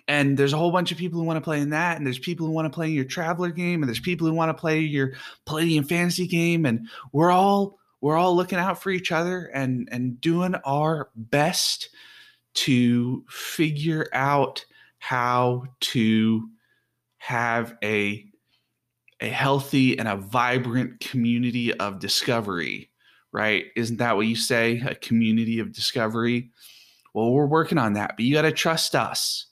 And 0.07 0.37
there's 0.37 0.53
a 0.53 0.57
whole 0.57 0.71
bunch 0.71 0.91
of 0.91 0.97
people 0.97 1.19
who 1.19 1.25
want 1.25 1.37
to 1.37 1.41
play 1.41 1.59
in 1.59 1.71
that 1.71 1.97
and 1.97 2.05
there's 2.05 2.19
people 2.19 2.45
who 2.45 2.53
want 2.53 2.65
to 2.65 2.75
play 2.75 2.87
your 2.87 3.03
traveller 3.03 3.51
game 3.51 3.81
and 3.81 3.89
there's 3.89 3.99
people 3.99 4.27
who 4.27 4.33
want 4.33 4.49
to 4.49 4.59
play 4.59 4.79
your 4.79 5.13
palladium 5.45 5.83
fantasy 5.83 6.27
game 6.27 6.65
and 6.65 6.87
we're 7.11 7.31
all 7.31 7.77
we're 7.99 8.15
all 8.15 8.35
looking 8.35 8.59
out 8.59 8.81
for 8.81 8.89
each 8.89 9.11
other 9.11 9.45
and 9.53 9.89
and 9.91 10.21
doing 10.21 10.55
our 10.65 11.09
best 11.15 11.89
to 12.53 13.23
figure 13.27 14.07
out 14.13 14.65
how 14.99 15.63
to 15.79 16.49
have 17.17 17.75
a 17.83 18.25
a 19.19 19.29
healthy 19.29 19.97
and 19.97 20.07
a 20.07 20.15
vibrant 20.15 20.99
community 20.99 21.73
of 21.73 21.99
discovery 21.99 22.89
right? 23.33 23.65
Isn't 23.75 23.97
that 23.97 24.15
what 24.15 24.25
you 24.25 24.35
say 24.37 24.81
a 24.85 24.95
community 24.95 25.59
of 25.59 25.73
discovery? 25.73 26.49
Well 27.13 27.31
we're 27.31 27.45
working 27.45 27.77
on 27.77 27.93
that 27.93 28.13
but 28.15 28.25
you 28.25 28.33
got 28.33 28.43
to 28.43 28.51
trust 28.51 28.95
us 28.95 29.45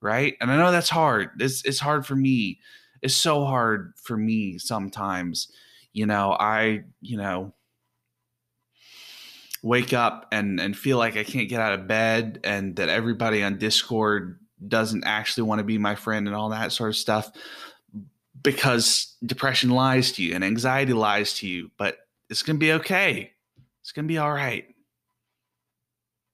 right? 0.00 0.34
And 0.40 0.50
i 0.50 0.56
know 0.56 0.72
that's 0.72 0.90
hard. 0.90 1.30
It's, 1.40 1.64
it's 1.64 1.78
hard 1.78 2.04
for 2.04 2.16
me. 2.16 2.58
It's 3.02 3.14
so 3.14 3.44
hard 3.44 3.94
for 3.96 4.16
me 4.16 4.58
sometimes. 4.58 5.48
You 5.92 6.06
know 6.06 6.32
i 6.38 6.84
you 7.02 7.18
know 7.18 7.52
wake 9.62 9.92
up 9.92 10.26
and 10.32 10.60
and 10.60 10.76
feel 10.76 10.98
like 10.98 11.16
I 11.16 11.24
can't 11.24 11.48
get 11.48 11.60
out 11.60 11.78
of 11.78 11.86
bed 11.86 12.40
and 12.44 12.76
that 12.76 12.88
everybody 12.88 13.42
on 13.42 13.58
Discord 13.58 14.40
doesn't 14.68 15.04
actually 15.04 15.44
want 15.44 15.58
to 15.58 15.64
be 15.64 15.78
my 15.78 15.94
friend 15.94 16.26
and 16.26 16.36
all 16.36 16.50
that 16.50 16.72
sort 16.72 16.90
of 16.90 16.96
stuff 16.96 17.30
because 18.42 19.16
depression 19.24 19.70
lies 19.70 20.12
to 20.12 20.22
you 20.22 20.34
and 20.34 20.44
anxiety 20.44 20.92
lies 20.92 21.34
to 21.34 21.46
you, 21.46 21.70
but 21.76 21.98
it's 22.28 22.42
going 22.42 22.56
to 22.56 22.60
be 22.60 22.72
okay. 22.72 23.32
It's 23.80 23.92
going 23.92 24.06
to 24.06 24.12
be 24.12 24.18
all 24.18 24.32
right. 24.32 24.64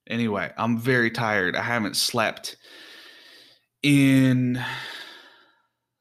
Anyway, 0.09 0.51
I'm 0.57 0.79
very 0.79 1.11
tired. 1.11 1.55
I 1.55 1.63
haven't 1.63 1.97
slept 1.97 2.57
in 3.83 4.63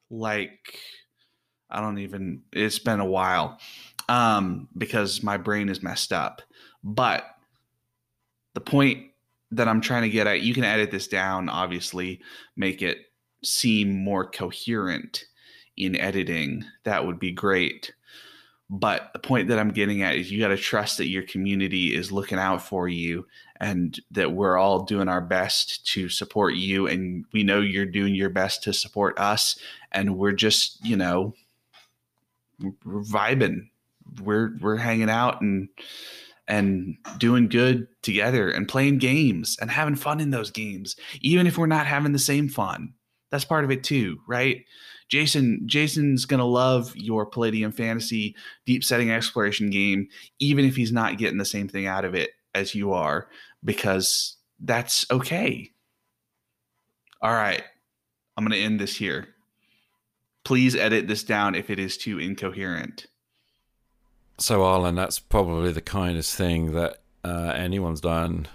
like 0.10 0.80
I 1.70 1.82
don't 1.82 2.00
even 2.00 2.44
it's 2.54 2.80
been 2.80 3.00
a 3.00 3.06
while 3.06 3.60
um 4.08 4.70
because 4.78 5.22
my 5.22 5.38
brain 5.38 5.68
is 5.68 5.84
messed 5.84 6.14
up. 6.14 6.42
But 6.84 7.26
the 8.54 8.62
point 8.62 9.08
that 9.51 9.68
I'm 9.68 9.82
trying 9.82 10.04
to 10.04 10.10
get 10.10 10.27
at, 10.27 10.42
you 10.42 10.54
can 10.54 10.63
edit 10.63 10.92
this 10.92 11.08
down, 11.08 11.50
obviously, 11.50 12.22
make 12.56 12.82
it 12.82 12.98
seem 13.44 14.04
more 14.04 14.30
coherent 14.30 15.25
in 15.77 15.96
editing. 15.96 16.66
That 16.84 17.06
would 17.06 17.20
be 17.20 17.32
great. 17.32 17.94
But 18.70 19.12
the 19.13 19.20
point 19.20 19.48
that 19.48 19.60
I'm 19.60 19.72
getting 19.72 20.01
at 20.01 20.16
is 20.16 20.30
you 20.30 20.39
got 20.39 20.50
to 20.50 20.58
trust 20.58 20.98
that 20.98 21.08
your 21.08 21.24
community 21.24 21.96
is 21.96 22.12
looking 22.12 22.38
out 22.38 22.62
for 22.62 22.89
you 22.89 23.25
and 23.62 23.98
that 24.12 24.34
we're 24.34 24.58
all 24.58 24.84
doing 24.84 25.08
our 25.08 25.22
best 25.22 25.88
to 25.94 26.10
support 26.10 26.56
you. 26.56 26.88
And 26.88 27.24
we 27.32 27.44
know 27.44 27.62
you're 27.62 27.86
doing 27.86 28.13
your 28.13 28.30
best 28.30 28.63
to 28.63 28.74
support 28.74 29.18
us. 29.18 29.58
And 29.94 30.18
we're 30.18 30.34
just, 30.34 30.84
you 30.86 30.98
know, 30.98 31.34
we're 32.60 33.01
vibing. 33.04 33.70
We're, 34.22 34.58
we're 34.60 34.77
hanging 34.77 35.10
out 35.10 35.42
and, 35.42 35.70
and 36.48 36.96
doing 37.18 37.50
good 37.50 37.88
together 38.01 38.50
and 38.50 38.68
playing 38.68 39.00
games 39.00 39.58
and 39.60 39.70
having 39.70 39.96
fun 39.96 40.20
in 40.20 40.32
those 40.32 40.51
games, 40.51 40.96
even 41.22 41.46
if 41.48 41.58
we're 41.58 41.66
not 41.66 41.88
having 41.88 42.13
the 42.13 42.20
same 42.20 42.48
fun. 42.48 42.94
That's 43.32 43.46
part 43.46 43.66
of 43.66 43.72
it 43.72 43.84
too, 43.84 44.20
right? 44.27 44.63
Jason, 45.10 45.63
Jason's 45.66 46.25
gonna 46.25 46.46
love 46.46 46.96
your 46.96 47.25
Palladium 47.25 47.72
Fantasy 47.72 48.36
deep 48.66 48.84
setting 48.84 49.12
exploration 49.12 49.70
game, 49.70 50.08
even 50.39 50.66
if 50.66 50.75
he's 50.75 50.92
not 50.92 51.18
getting 51.18 51.38
the 51.38 51.46
same 51.46 51.68
thing 51.68 51.88
out 51.88 52.06
of 52.06 52.16
it 52.16 52.32
as 52.54 52.75
you 52.75 52.94
are, 52.94 53.27
because 53.63 54.38
that's 54.60 55.06
okay. 55.12 55.72
All 57.22 57.34
right, 57.34 57.63
I'm 58.36 58.44
gonna 58.44 58.58
end 58.58 58.80
this 58.80 58.96
here. 58.96 59.30
Please 60.44 60.75
edit 60.75 61.08
this 61.08 61.24
down 61.24 61.56
if 61.56 61.70
it 61.70 61.80
is 61.80 61.98
too 61.98 62.20
incoherent. 62.20 63.08
So, 64.39 64.63
Arlen, 64.63 64.96
that's 64.96 65.20
probably 65.20 65.72
the 65.72 65.82
kindest 65.82 66.36
thing 66.36 66.74
that 66.74 67.00
uh, 67.24 67.53
anyone's 67.56 68.01
done 68.01 68.48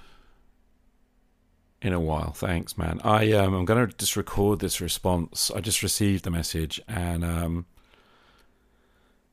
in 1.81 1.93
a 1.93 1.99
while. 1.99 2.33
Thanks, 2.33 2.79
man. 2.79 3.01
I 3.03 3.33
um, 3.33 3.53
I'm 3.55 3.65
going 3.65 3.89
to 3.89 3.97
just 3.97 4.17
record 4.17 4.61
this 4.61 4.81
response. 4.81 5.51
I 5.55 5.61
just 5.61 5.83
received 5.83 6.25
the 6.25 6.31
message, 6.31 6.81
and 6.87 7.25
um, 7.25 7.67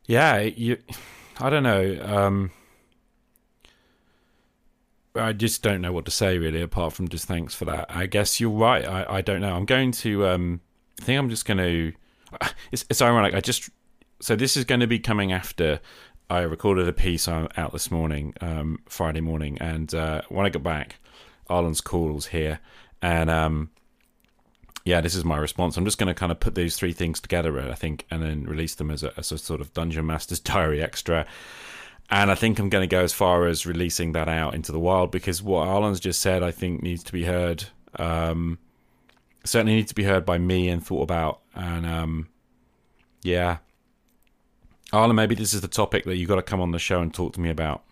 yeah, 0.08 0.40
you. 0.40 0.78
I 1.40 1.50
don't 1.50 1.64
know. 1.64 2.00
Um, 2.04 2.52
I 5.16 5.34
just 5.34 5.62
don't 5.62 5.82
know 5.82 5.92
what 5.92 6.06
to 6.06 6.12
say 6.12 6.38
really, 6.38 6.62
apart 6.62 6.94
from 6.94 7.08
just 7.08 7.26
thanks 7.26 7.54
for 7.54 7.66
that. 7.66 7.86
I 7.90 8.08
guess 8.08 8.40
you're 8.40 8.50
right. 8.50 8.86
I, 8.86 9.18
I 9.18 9.22
don't 9.22 9.42
know. 9.42 9.56
I'm 9.56 9.66
going 9.66 9.92
to. 9.92 10.28
Um, 10.28 10.62
I 11.00 11.06
think 11.06 11.20
I'm 11.20 11.30
just 11.30 11.46
going 11.46 11.58
to. 11.60 11.94
It's, 12.72 12.86
it's 12.90 13.02
ironic. 13.02 13.36
I 13.36 13.40
just 13.40 13.70
so 14.22 14.36
this 14.36 14.58
is 14.58 14.66
going 14.66 14.82
to 14.82 14.88
be 14.88 15.00
coming 15.00 15.32
after 15.32 15.80
I 16.30 16.42
recorded 16.42 16.88
a 16.88 16.94
piece 16.94 17.28
out 17.28 17.72
this 17.74 17.90
morning, 17.90 18.36
um, 18.40 18.80
Friday 18.88 19.22
morning, 19.22 19.58
and 19.60 19.94
uh, 19.94 20.22
when 20.30 20.46
I 20.46 20.50
got 20.50 20.62
back, 20.62 20.98
Arlen's 21.50 21.82
call 21.82 22.14
was 22.14 22.28
here, 22.28 22.60
and 23.02 23.30
um, 23.30 23.72
yeah, 24.86 25.02
this 25.02 25.16
is 25.16 25.26
my 25.26 25.38
response. 25.38 25.76
I'm 25.76 25.86
just 25.86 25.98
going 25.98 26.08
to 26.08 26.14
kind 26.14 26.32
of 26.32 26.40
put 26.40 26.56
these 26.56 26.78
three 26.78 26.94
things 26.94 27.20
together, 27.20 27.60
I 27.60 27.76
think, 27.76 28.06
and 28.12 28.22
then 28.22 28.44
release 28.44 28.76
them 28.76 28.92
as 28.92 29.04
a, 29.04 29.12
as 29.18 29.32
a 29.32 29.38
sort 29.38 29.62
of 29.62 29.74
Dungeon 29.74 30.06
Master's 30.06 30.40
Diary 30.40 30.82
extra. 30.82 31.26
And 32.12 32.32
I 32.32 32.36
think 32.36 32.58
I'm 32.58 32.70
going 32.70 32.88
to 32.88 32.96
go 32.96 33.04
as 33.04 33.14
far 33.14 33.46
as 33.46 33.66
releasing 33.66 34.14
that 34.14 34.28
out 34.28 34.56
into 34.56 34.72
the 34.72 34.80
wild 34.80 35.12
because 35.12 35.44
what 35.44 35.68
Arlen's 35.68 36.00
just 36.00 36.20
said, 36.22 36.42
I 36.42 36.50
think, 36.52 36.82
needs 36.82 37.04
to 37.04 37.14
be 37.14 37.26
heard. 37.26 37.66
Um, 37.98 38.58
certainly 39.44 39.76
needs 39.76 39.90
to 39.90 39.96
be 39.96 40.04
heard 40.04 40.26
by 40.26 40.40
me 40.40 40.70
and 40.70 40.84
thought 40.84 41.04
about. 41.04 41.42
And 41.54 41.86
um, 41.86 42.30
yeah, 43.22 43.58
Arlen, 44.92 45.16
maybe 45.16 45.36
this 45.36 45.54
is 45.54 45.62
the 45.62 45.68
topic 45.68 46.06
that 46.06 46.18
you've 46.18 46.30
got 46.30 46.38
to 46.38 46.42
come 46.42 46.62
on 46.62 46.72
the 46.72 46.80
show 46.80 47.02
and 47.02 47.14
talk 47.14 47.34
to 47.34 47.42
me 47.42 47.50
about. 47.50 47.84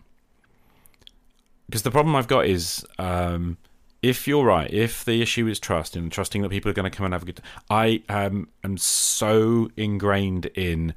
Because 1.66 1.82
the 1.82 1.90
problem 1.90 2.16
I've 2.16 2.28
got 2.28 2.46
is 2.46 2.84
um, 2.98 3.58
if 4.02 4.26
you're 4.26 4.44
right, 4.44 4.70
if 4.72 5.04
the 5.04 5.20
issue 5.22 5.46
is 5.46 5.60
trust 5.60 5.96
and 5.96 6.10
trusting 6.10 6.42
that 6.42 6.48
people 6.48 6.70
are 6.70 6.74
going 6.74 6.90
to 6.90 6.96
come 6.96 7.04
and 7.04 7.12
have 7.12 7.22
a 7.22 7.26
good, 7.26 7.40
I 7.68 8.02
um, 8.08 8.48
am 8.64 8.78
so 8.78 9.70
ingrained 9.76 10.46
in 10.54 10.94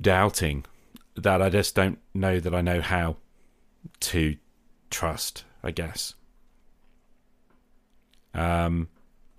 doubting 0.00 0.64
that 1.16 1.42
I 1.42 1.48
just 1.48 1.74
don't 1.74 1.98
know 2.14 2.38
that 2.38 2.54
I 2.54 2.60
know 2.60 2.80
how 2.80 3.16
to 4.00 4.36
trust. 4.90 5.44
I 5.62 5.70
guess. 5.70 6.14
Um. 8.34 8.88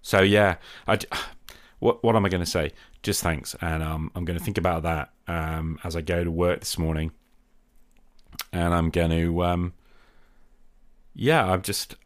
So 0.02 0.22
yeah, 0.22 0.56
I. 0.88 1.00
What 1.80 2.04
what 2.04 2.16
am 2.16 2.26
I 2.26 2.30
going 2.30 2.44
to 2.44 2.50
say? 2.50 2.72
Just 3.04 3.24
thanks, 3.24 3.56
and 3.62 3.82
um, 3.82 4.12
I'm 4.16 4.26
going 4.26 4.38
to 4.38 4.44
think 4.44 4.58
about 4.58 4.84
that 4.84 5.12
um, 5.28 5.80
as 5.84 5.96
I 5.96 6.02
go 6.02 6.24
to 6.24 6.32
work 6.32 6.60
this 6.60 6.78
morning, 6.78 7.12
and 8.52 8.74
I'm 8.74 8.90
going 8.90 9.12
to 9.12 9.44
um, 9.44 9.74
yeah, 11.16 11.46
I'm 11.46 11.62
just. 11.62 11.96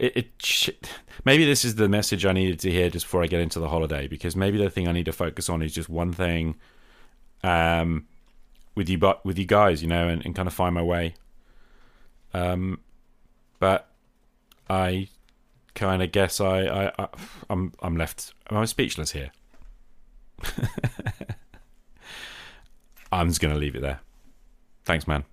It, 0.00 0.16
it 0.16 0.78
maybe 1.24 1.44
this 1.44 1.64
is 1.64 1.74
the 1.74 1.88
message 1.88 2.24
I 2.24 2.30
needed 2.30 2.60
to 2.60 2.70
hear 2.70 2.88
just 2.88 3.06
before 3.06 3.24
I 3.24 3.26
get 3.26 3.40
into 3.40 3.58
the 3.58 3.68
holiday 3.68 4.06
because 4.06 4.36
maybe 4.36 4.56
the 4.56 4.70
thing 4.70 4.86
I 4.86 4.92
need 4.92 5.06
to 5.06 5.12
focus 5.12 5.48
on 5.48 5.60
is 5.60 5.74
just 5.74 5.88
one 5.88 6.12
thing, 6.12 6.54
um, 7.42 8.06
with 8.76 8.88
you 8.88 8.96
but 8.96 9.26
with 9.26 9.40
you 9.40 9.44
guys, 9.44 9.82
you 9.82 9.88
know, 9.88 10.06
and, 10.06 10.24
and 10.24 10.36
kind 10.36 10.46
of 10.46 10.54
find 10.54 10.72
my 10.72 10.82
way. 10.82 11.14
Um, 12.32 12.78
but 13.58 13.88
I 14.70 15.08
kind 15.74 16.02
of 16.02 16.12
guess 16.12 16.40
I, 16.40 16.60
I, 16.66 16.92
I 16.98 17.08
I'm 17.50 17.72
I'm 17.80 17.96
left. 17.96 18.34
I'm 18.48 18.66
speechless 18.66 19.12
here. 19.12 19.30
I'm 23.12 23.28
just 23.28 23.40
gonna 23.40 23.56
leave 23.56 23.74
it 23.76 23.82
there. 23.82 24.00
Thanks, 24.84 25.06
man. 25.06 25.24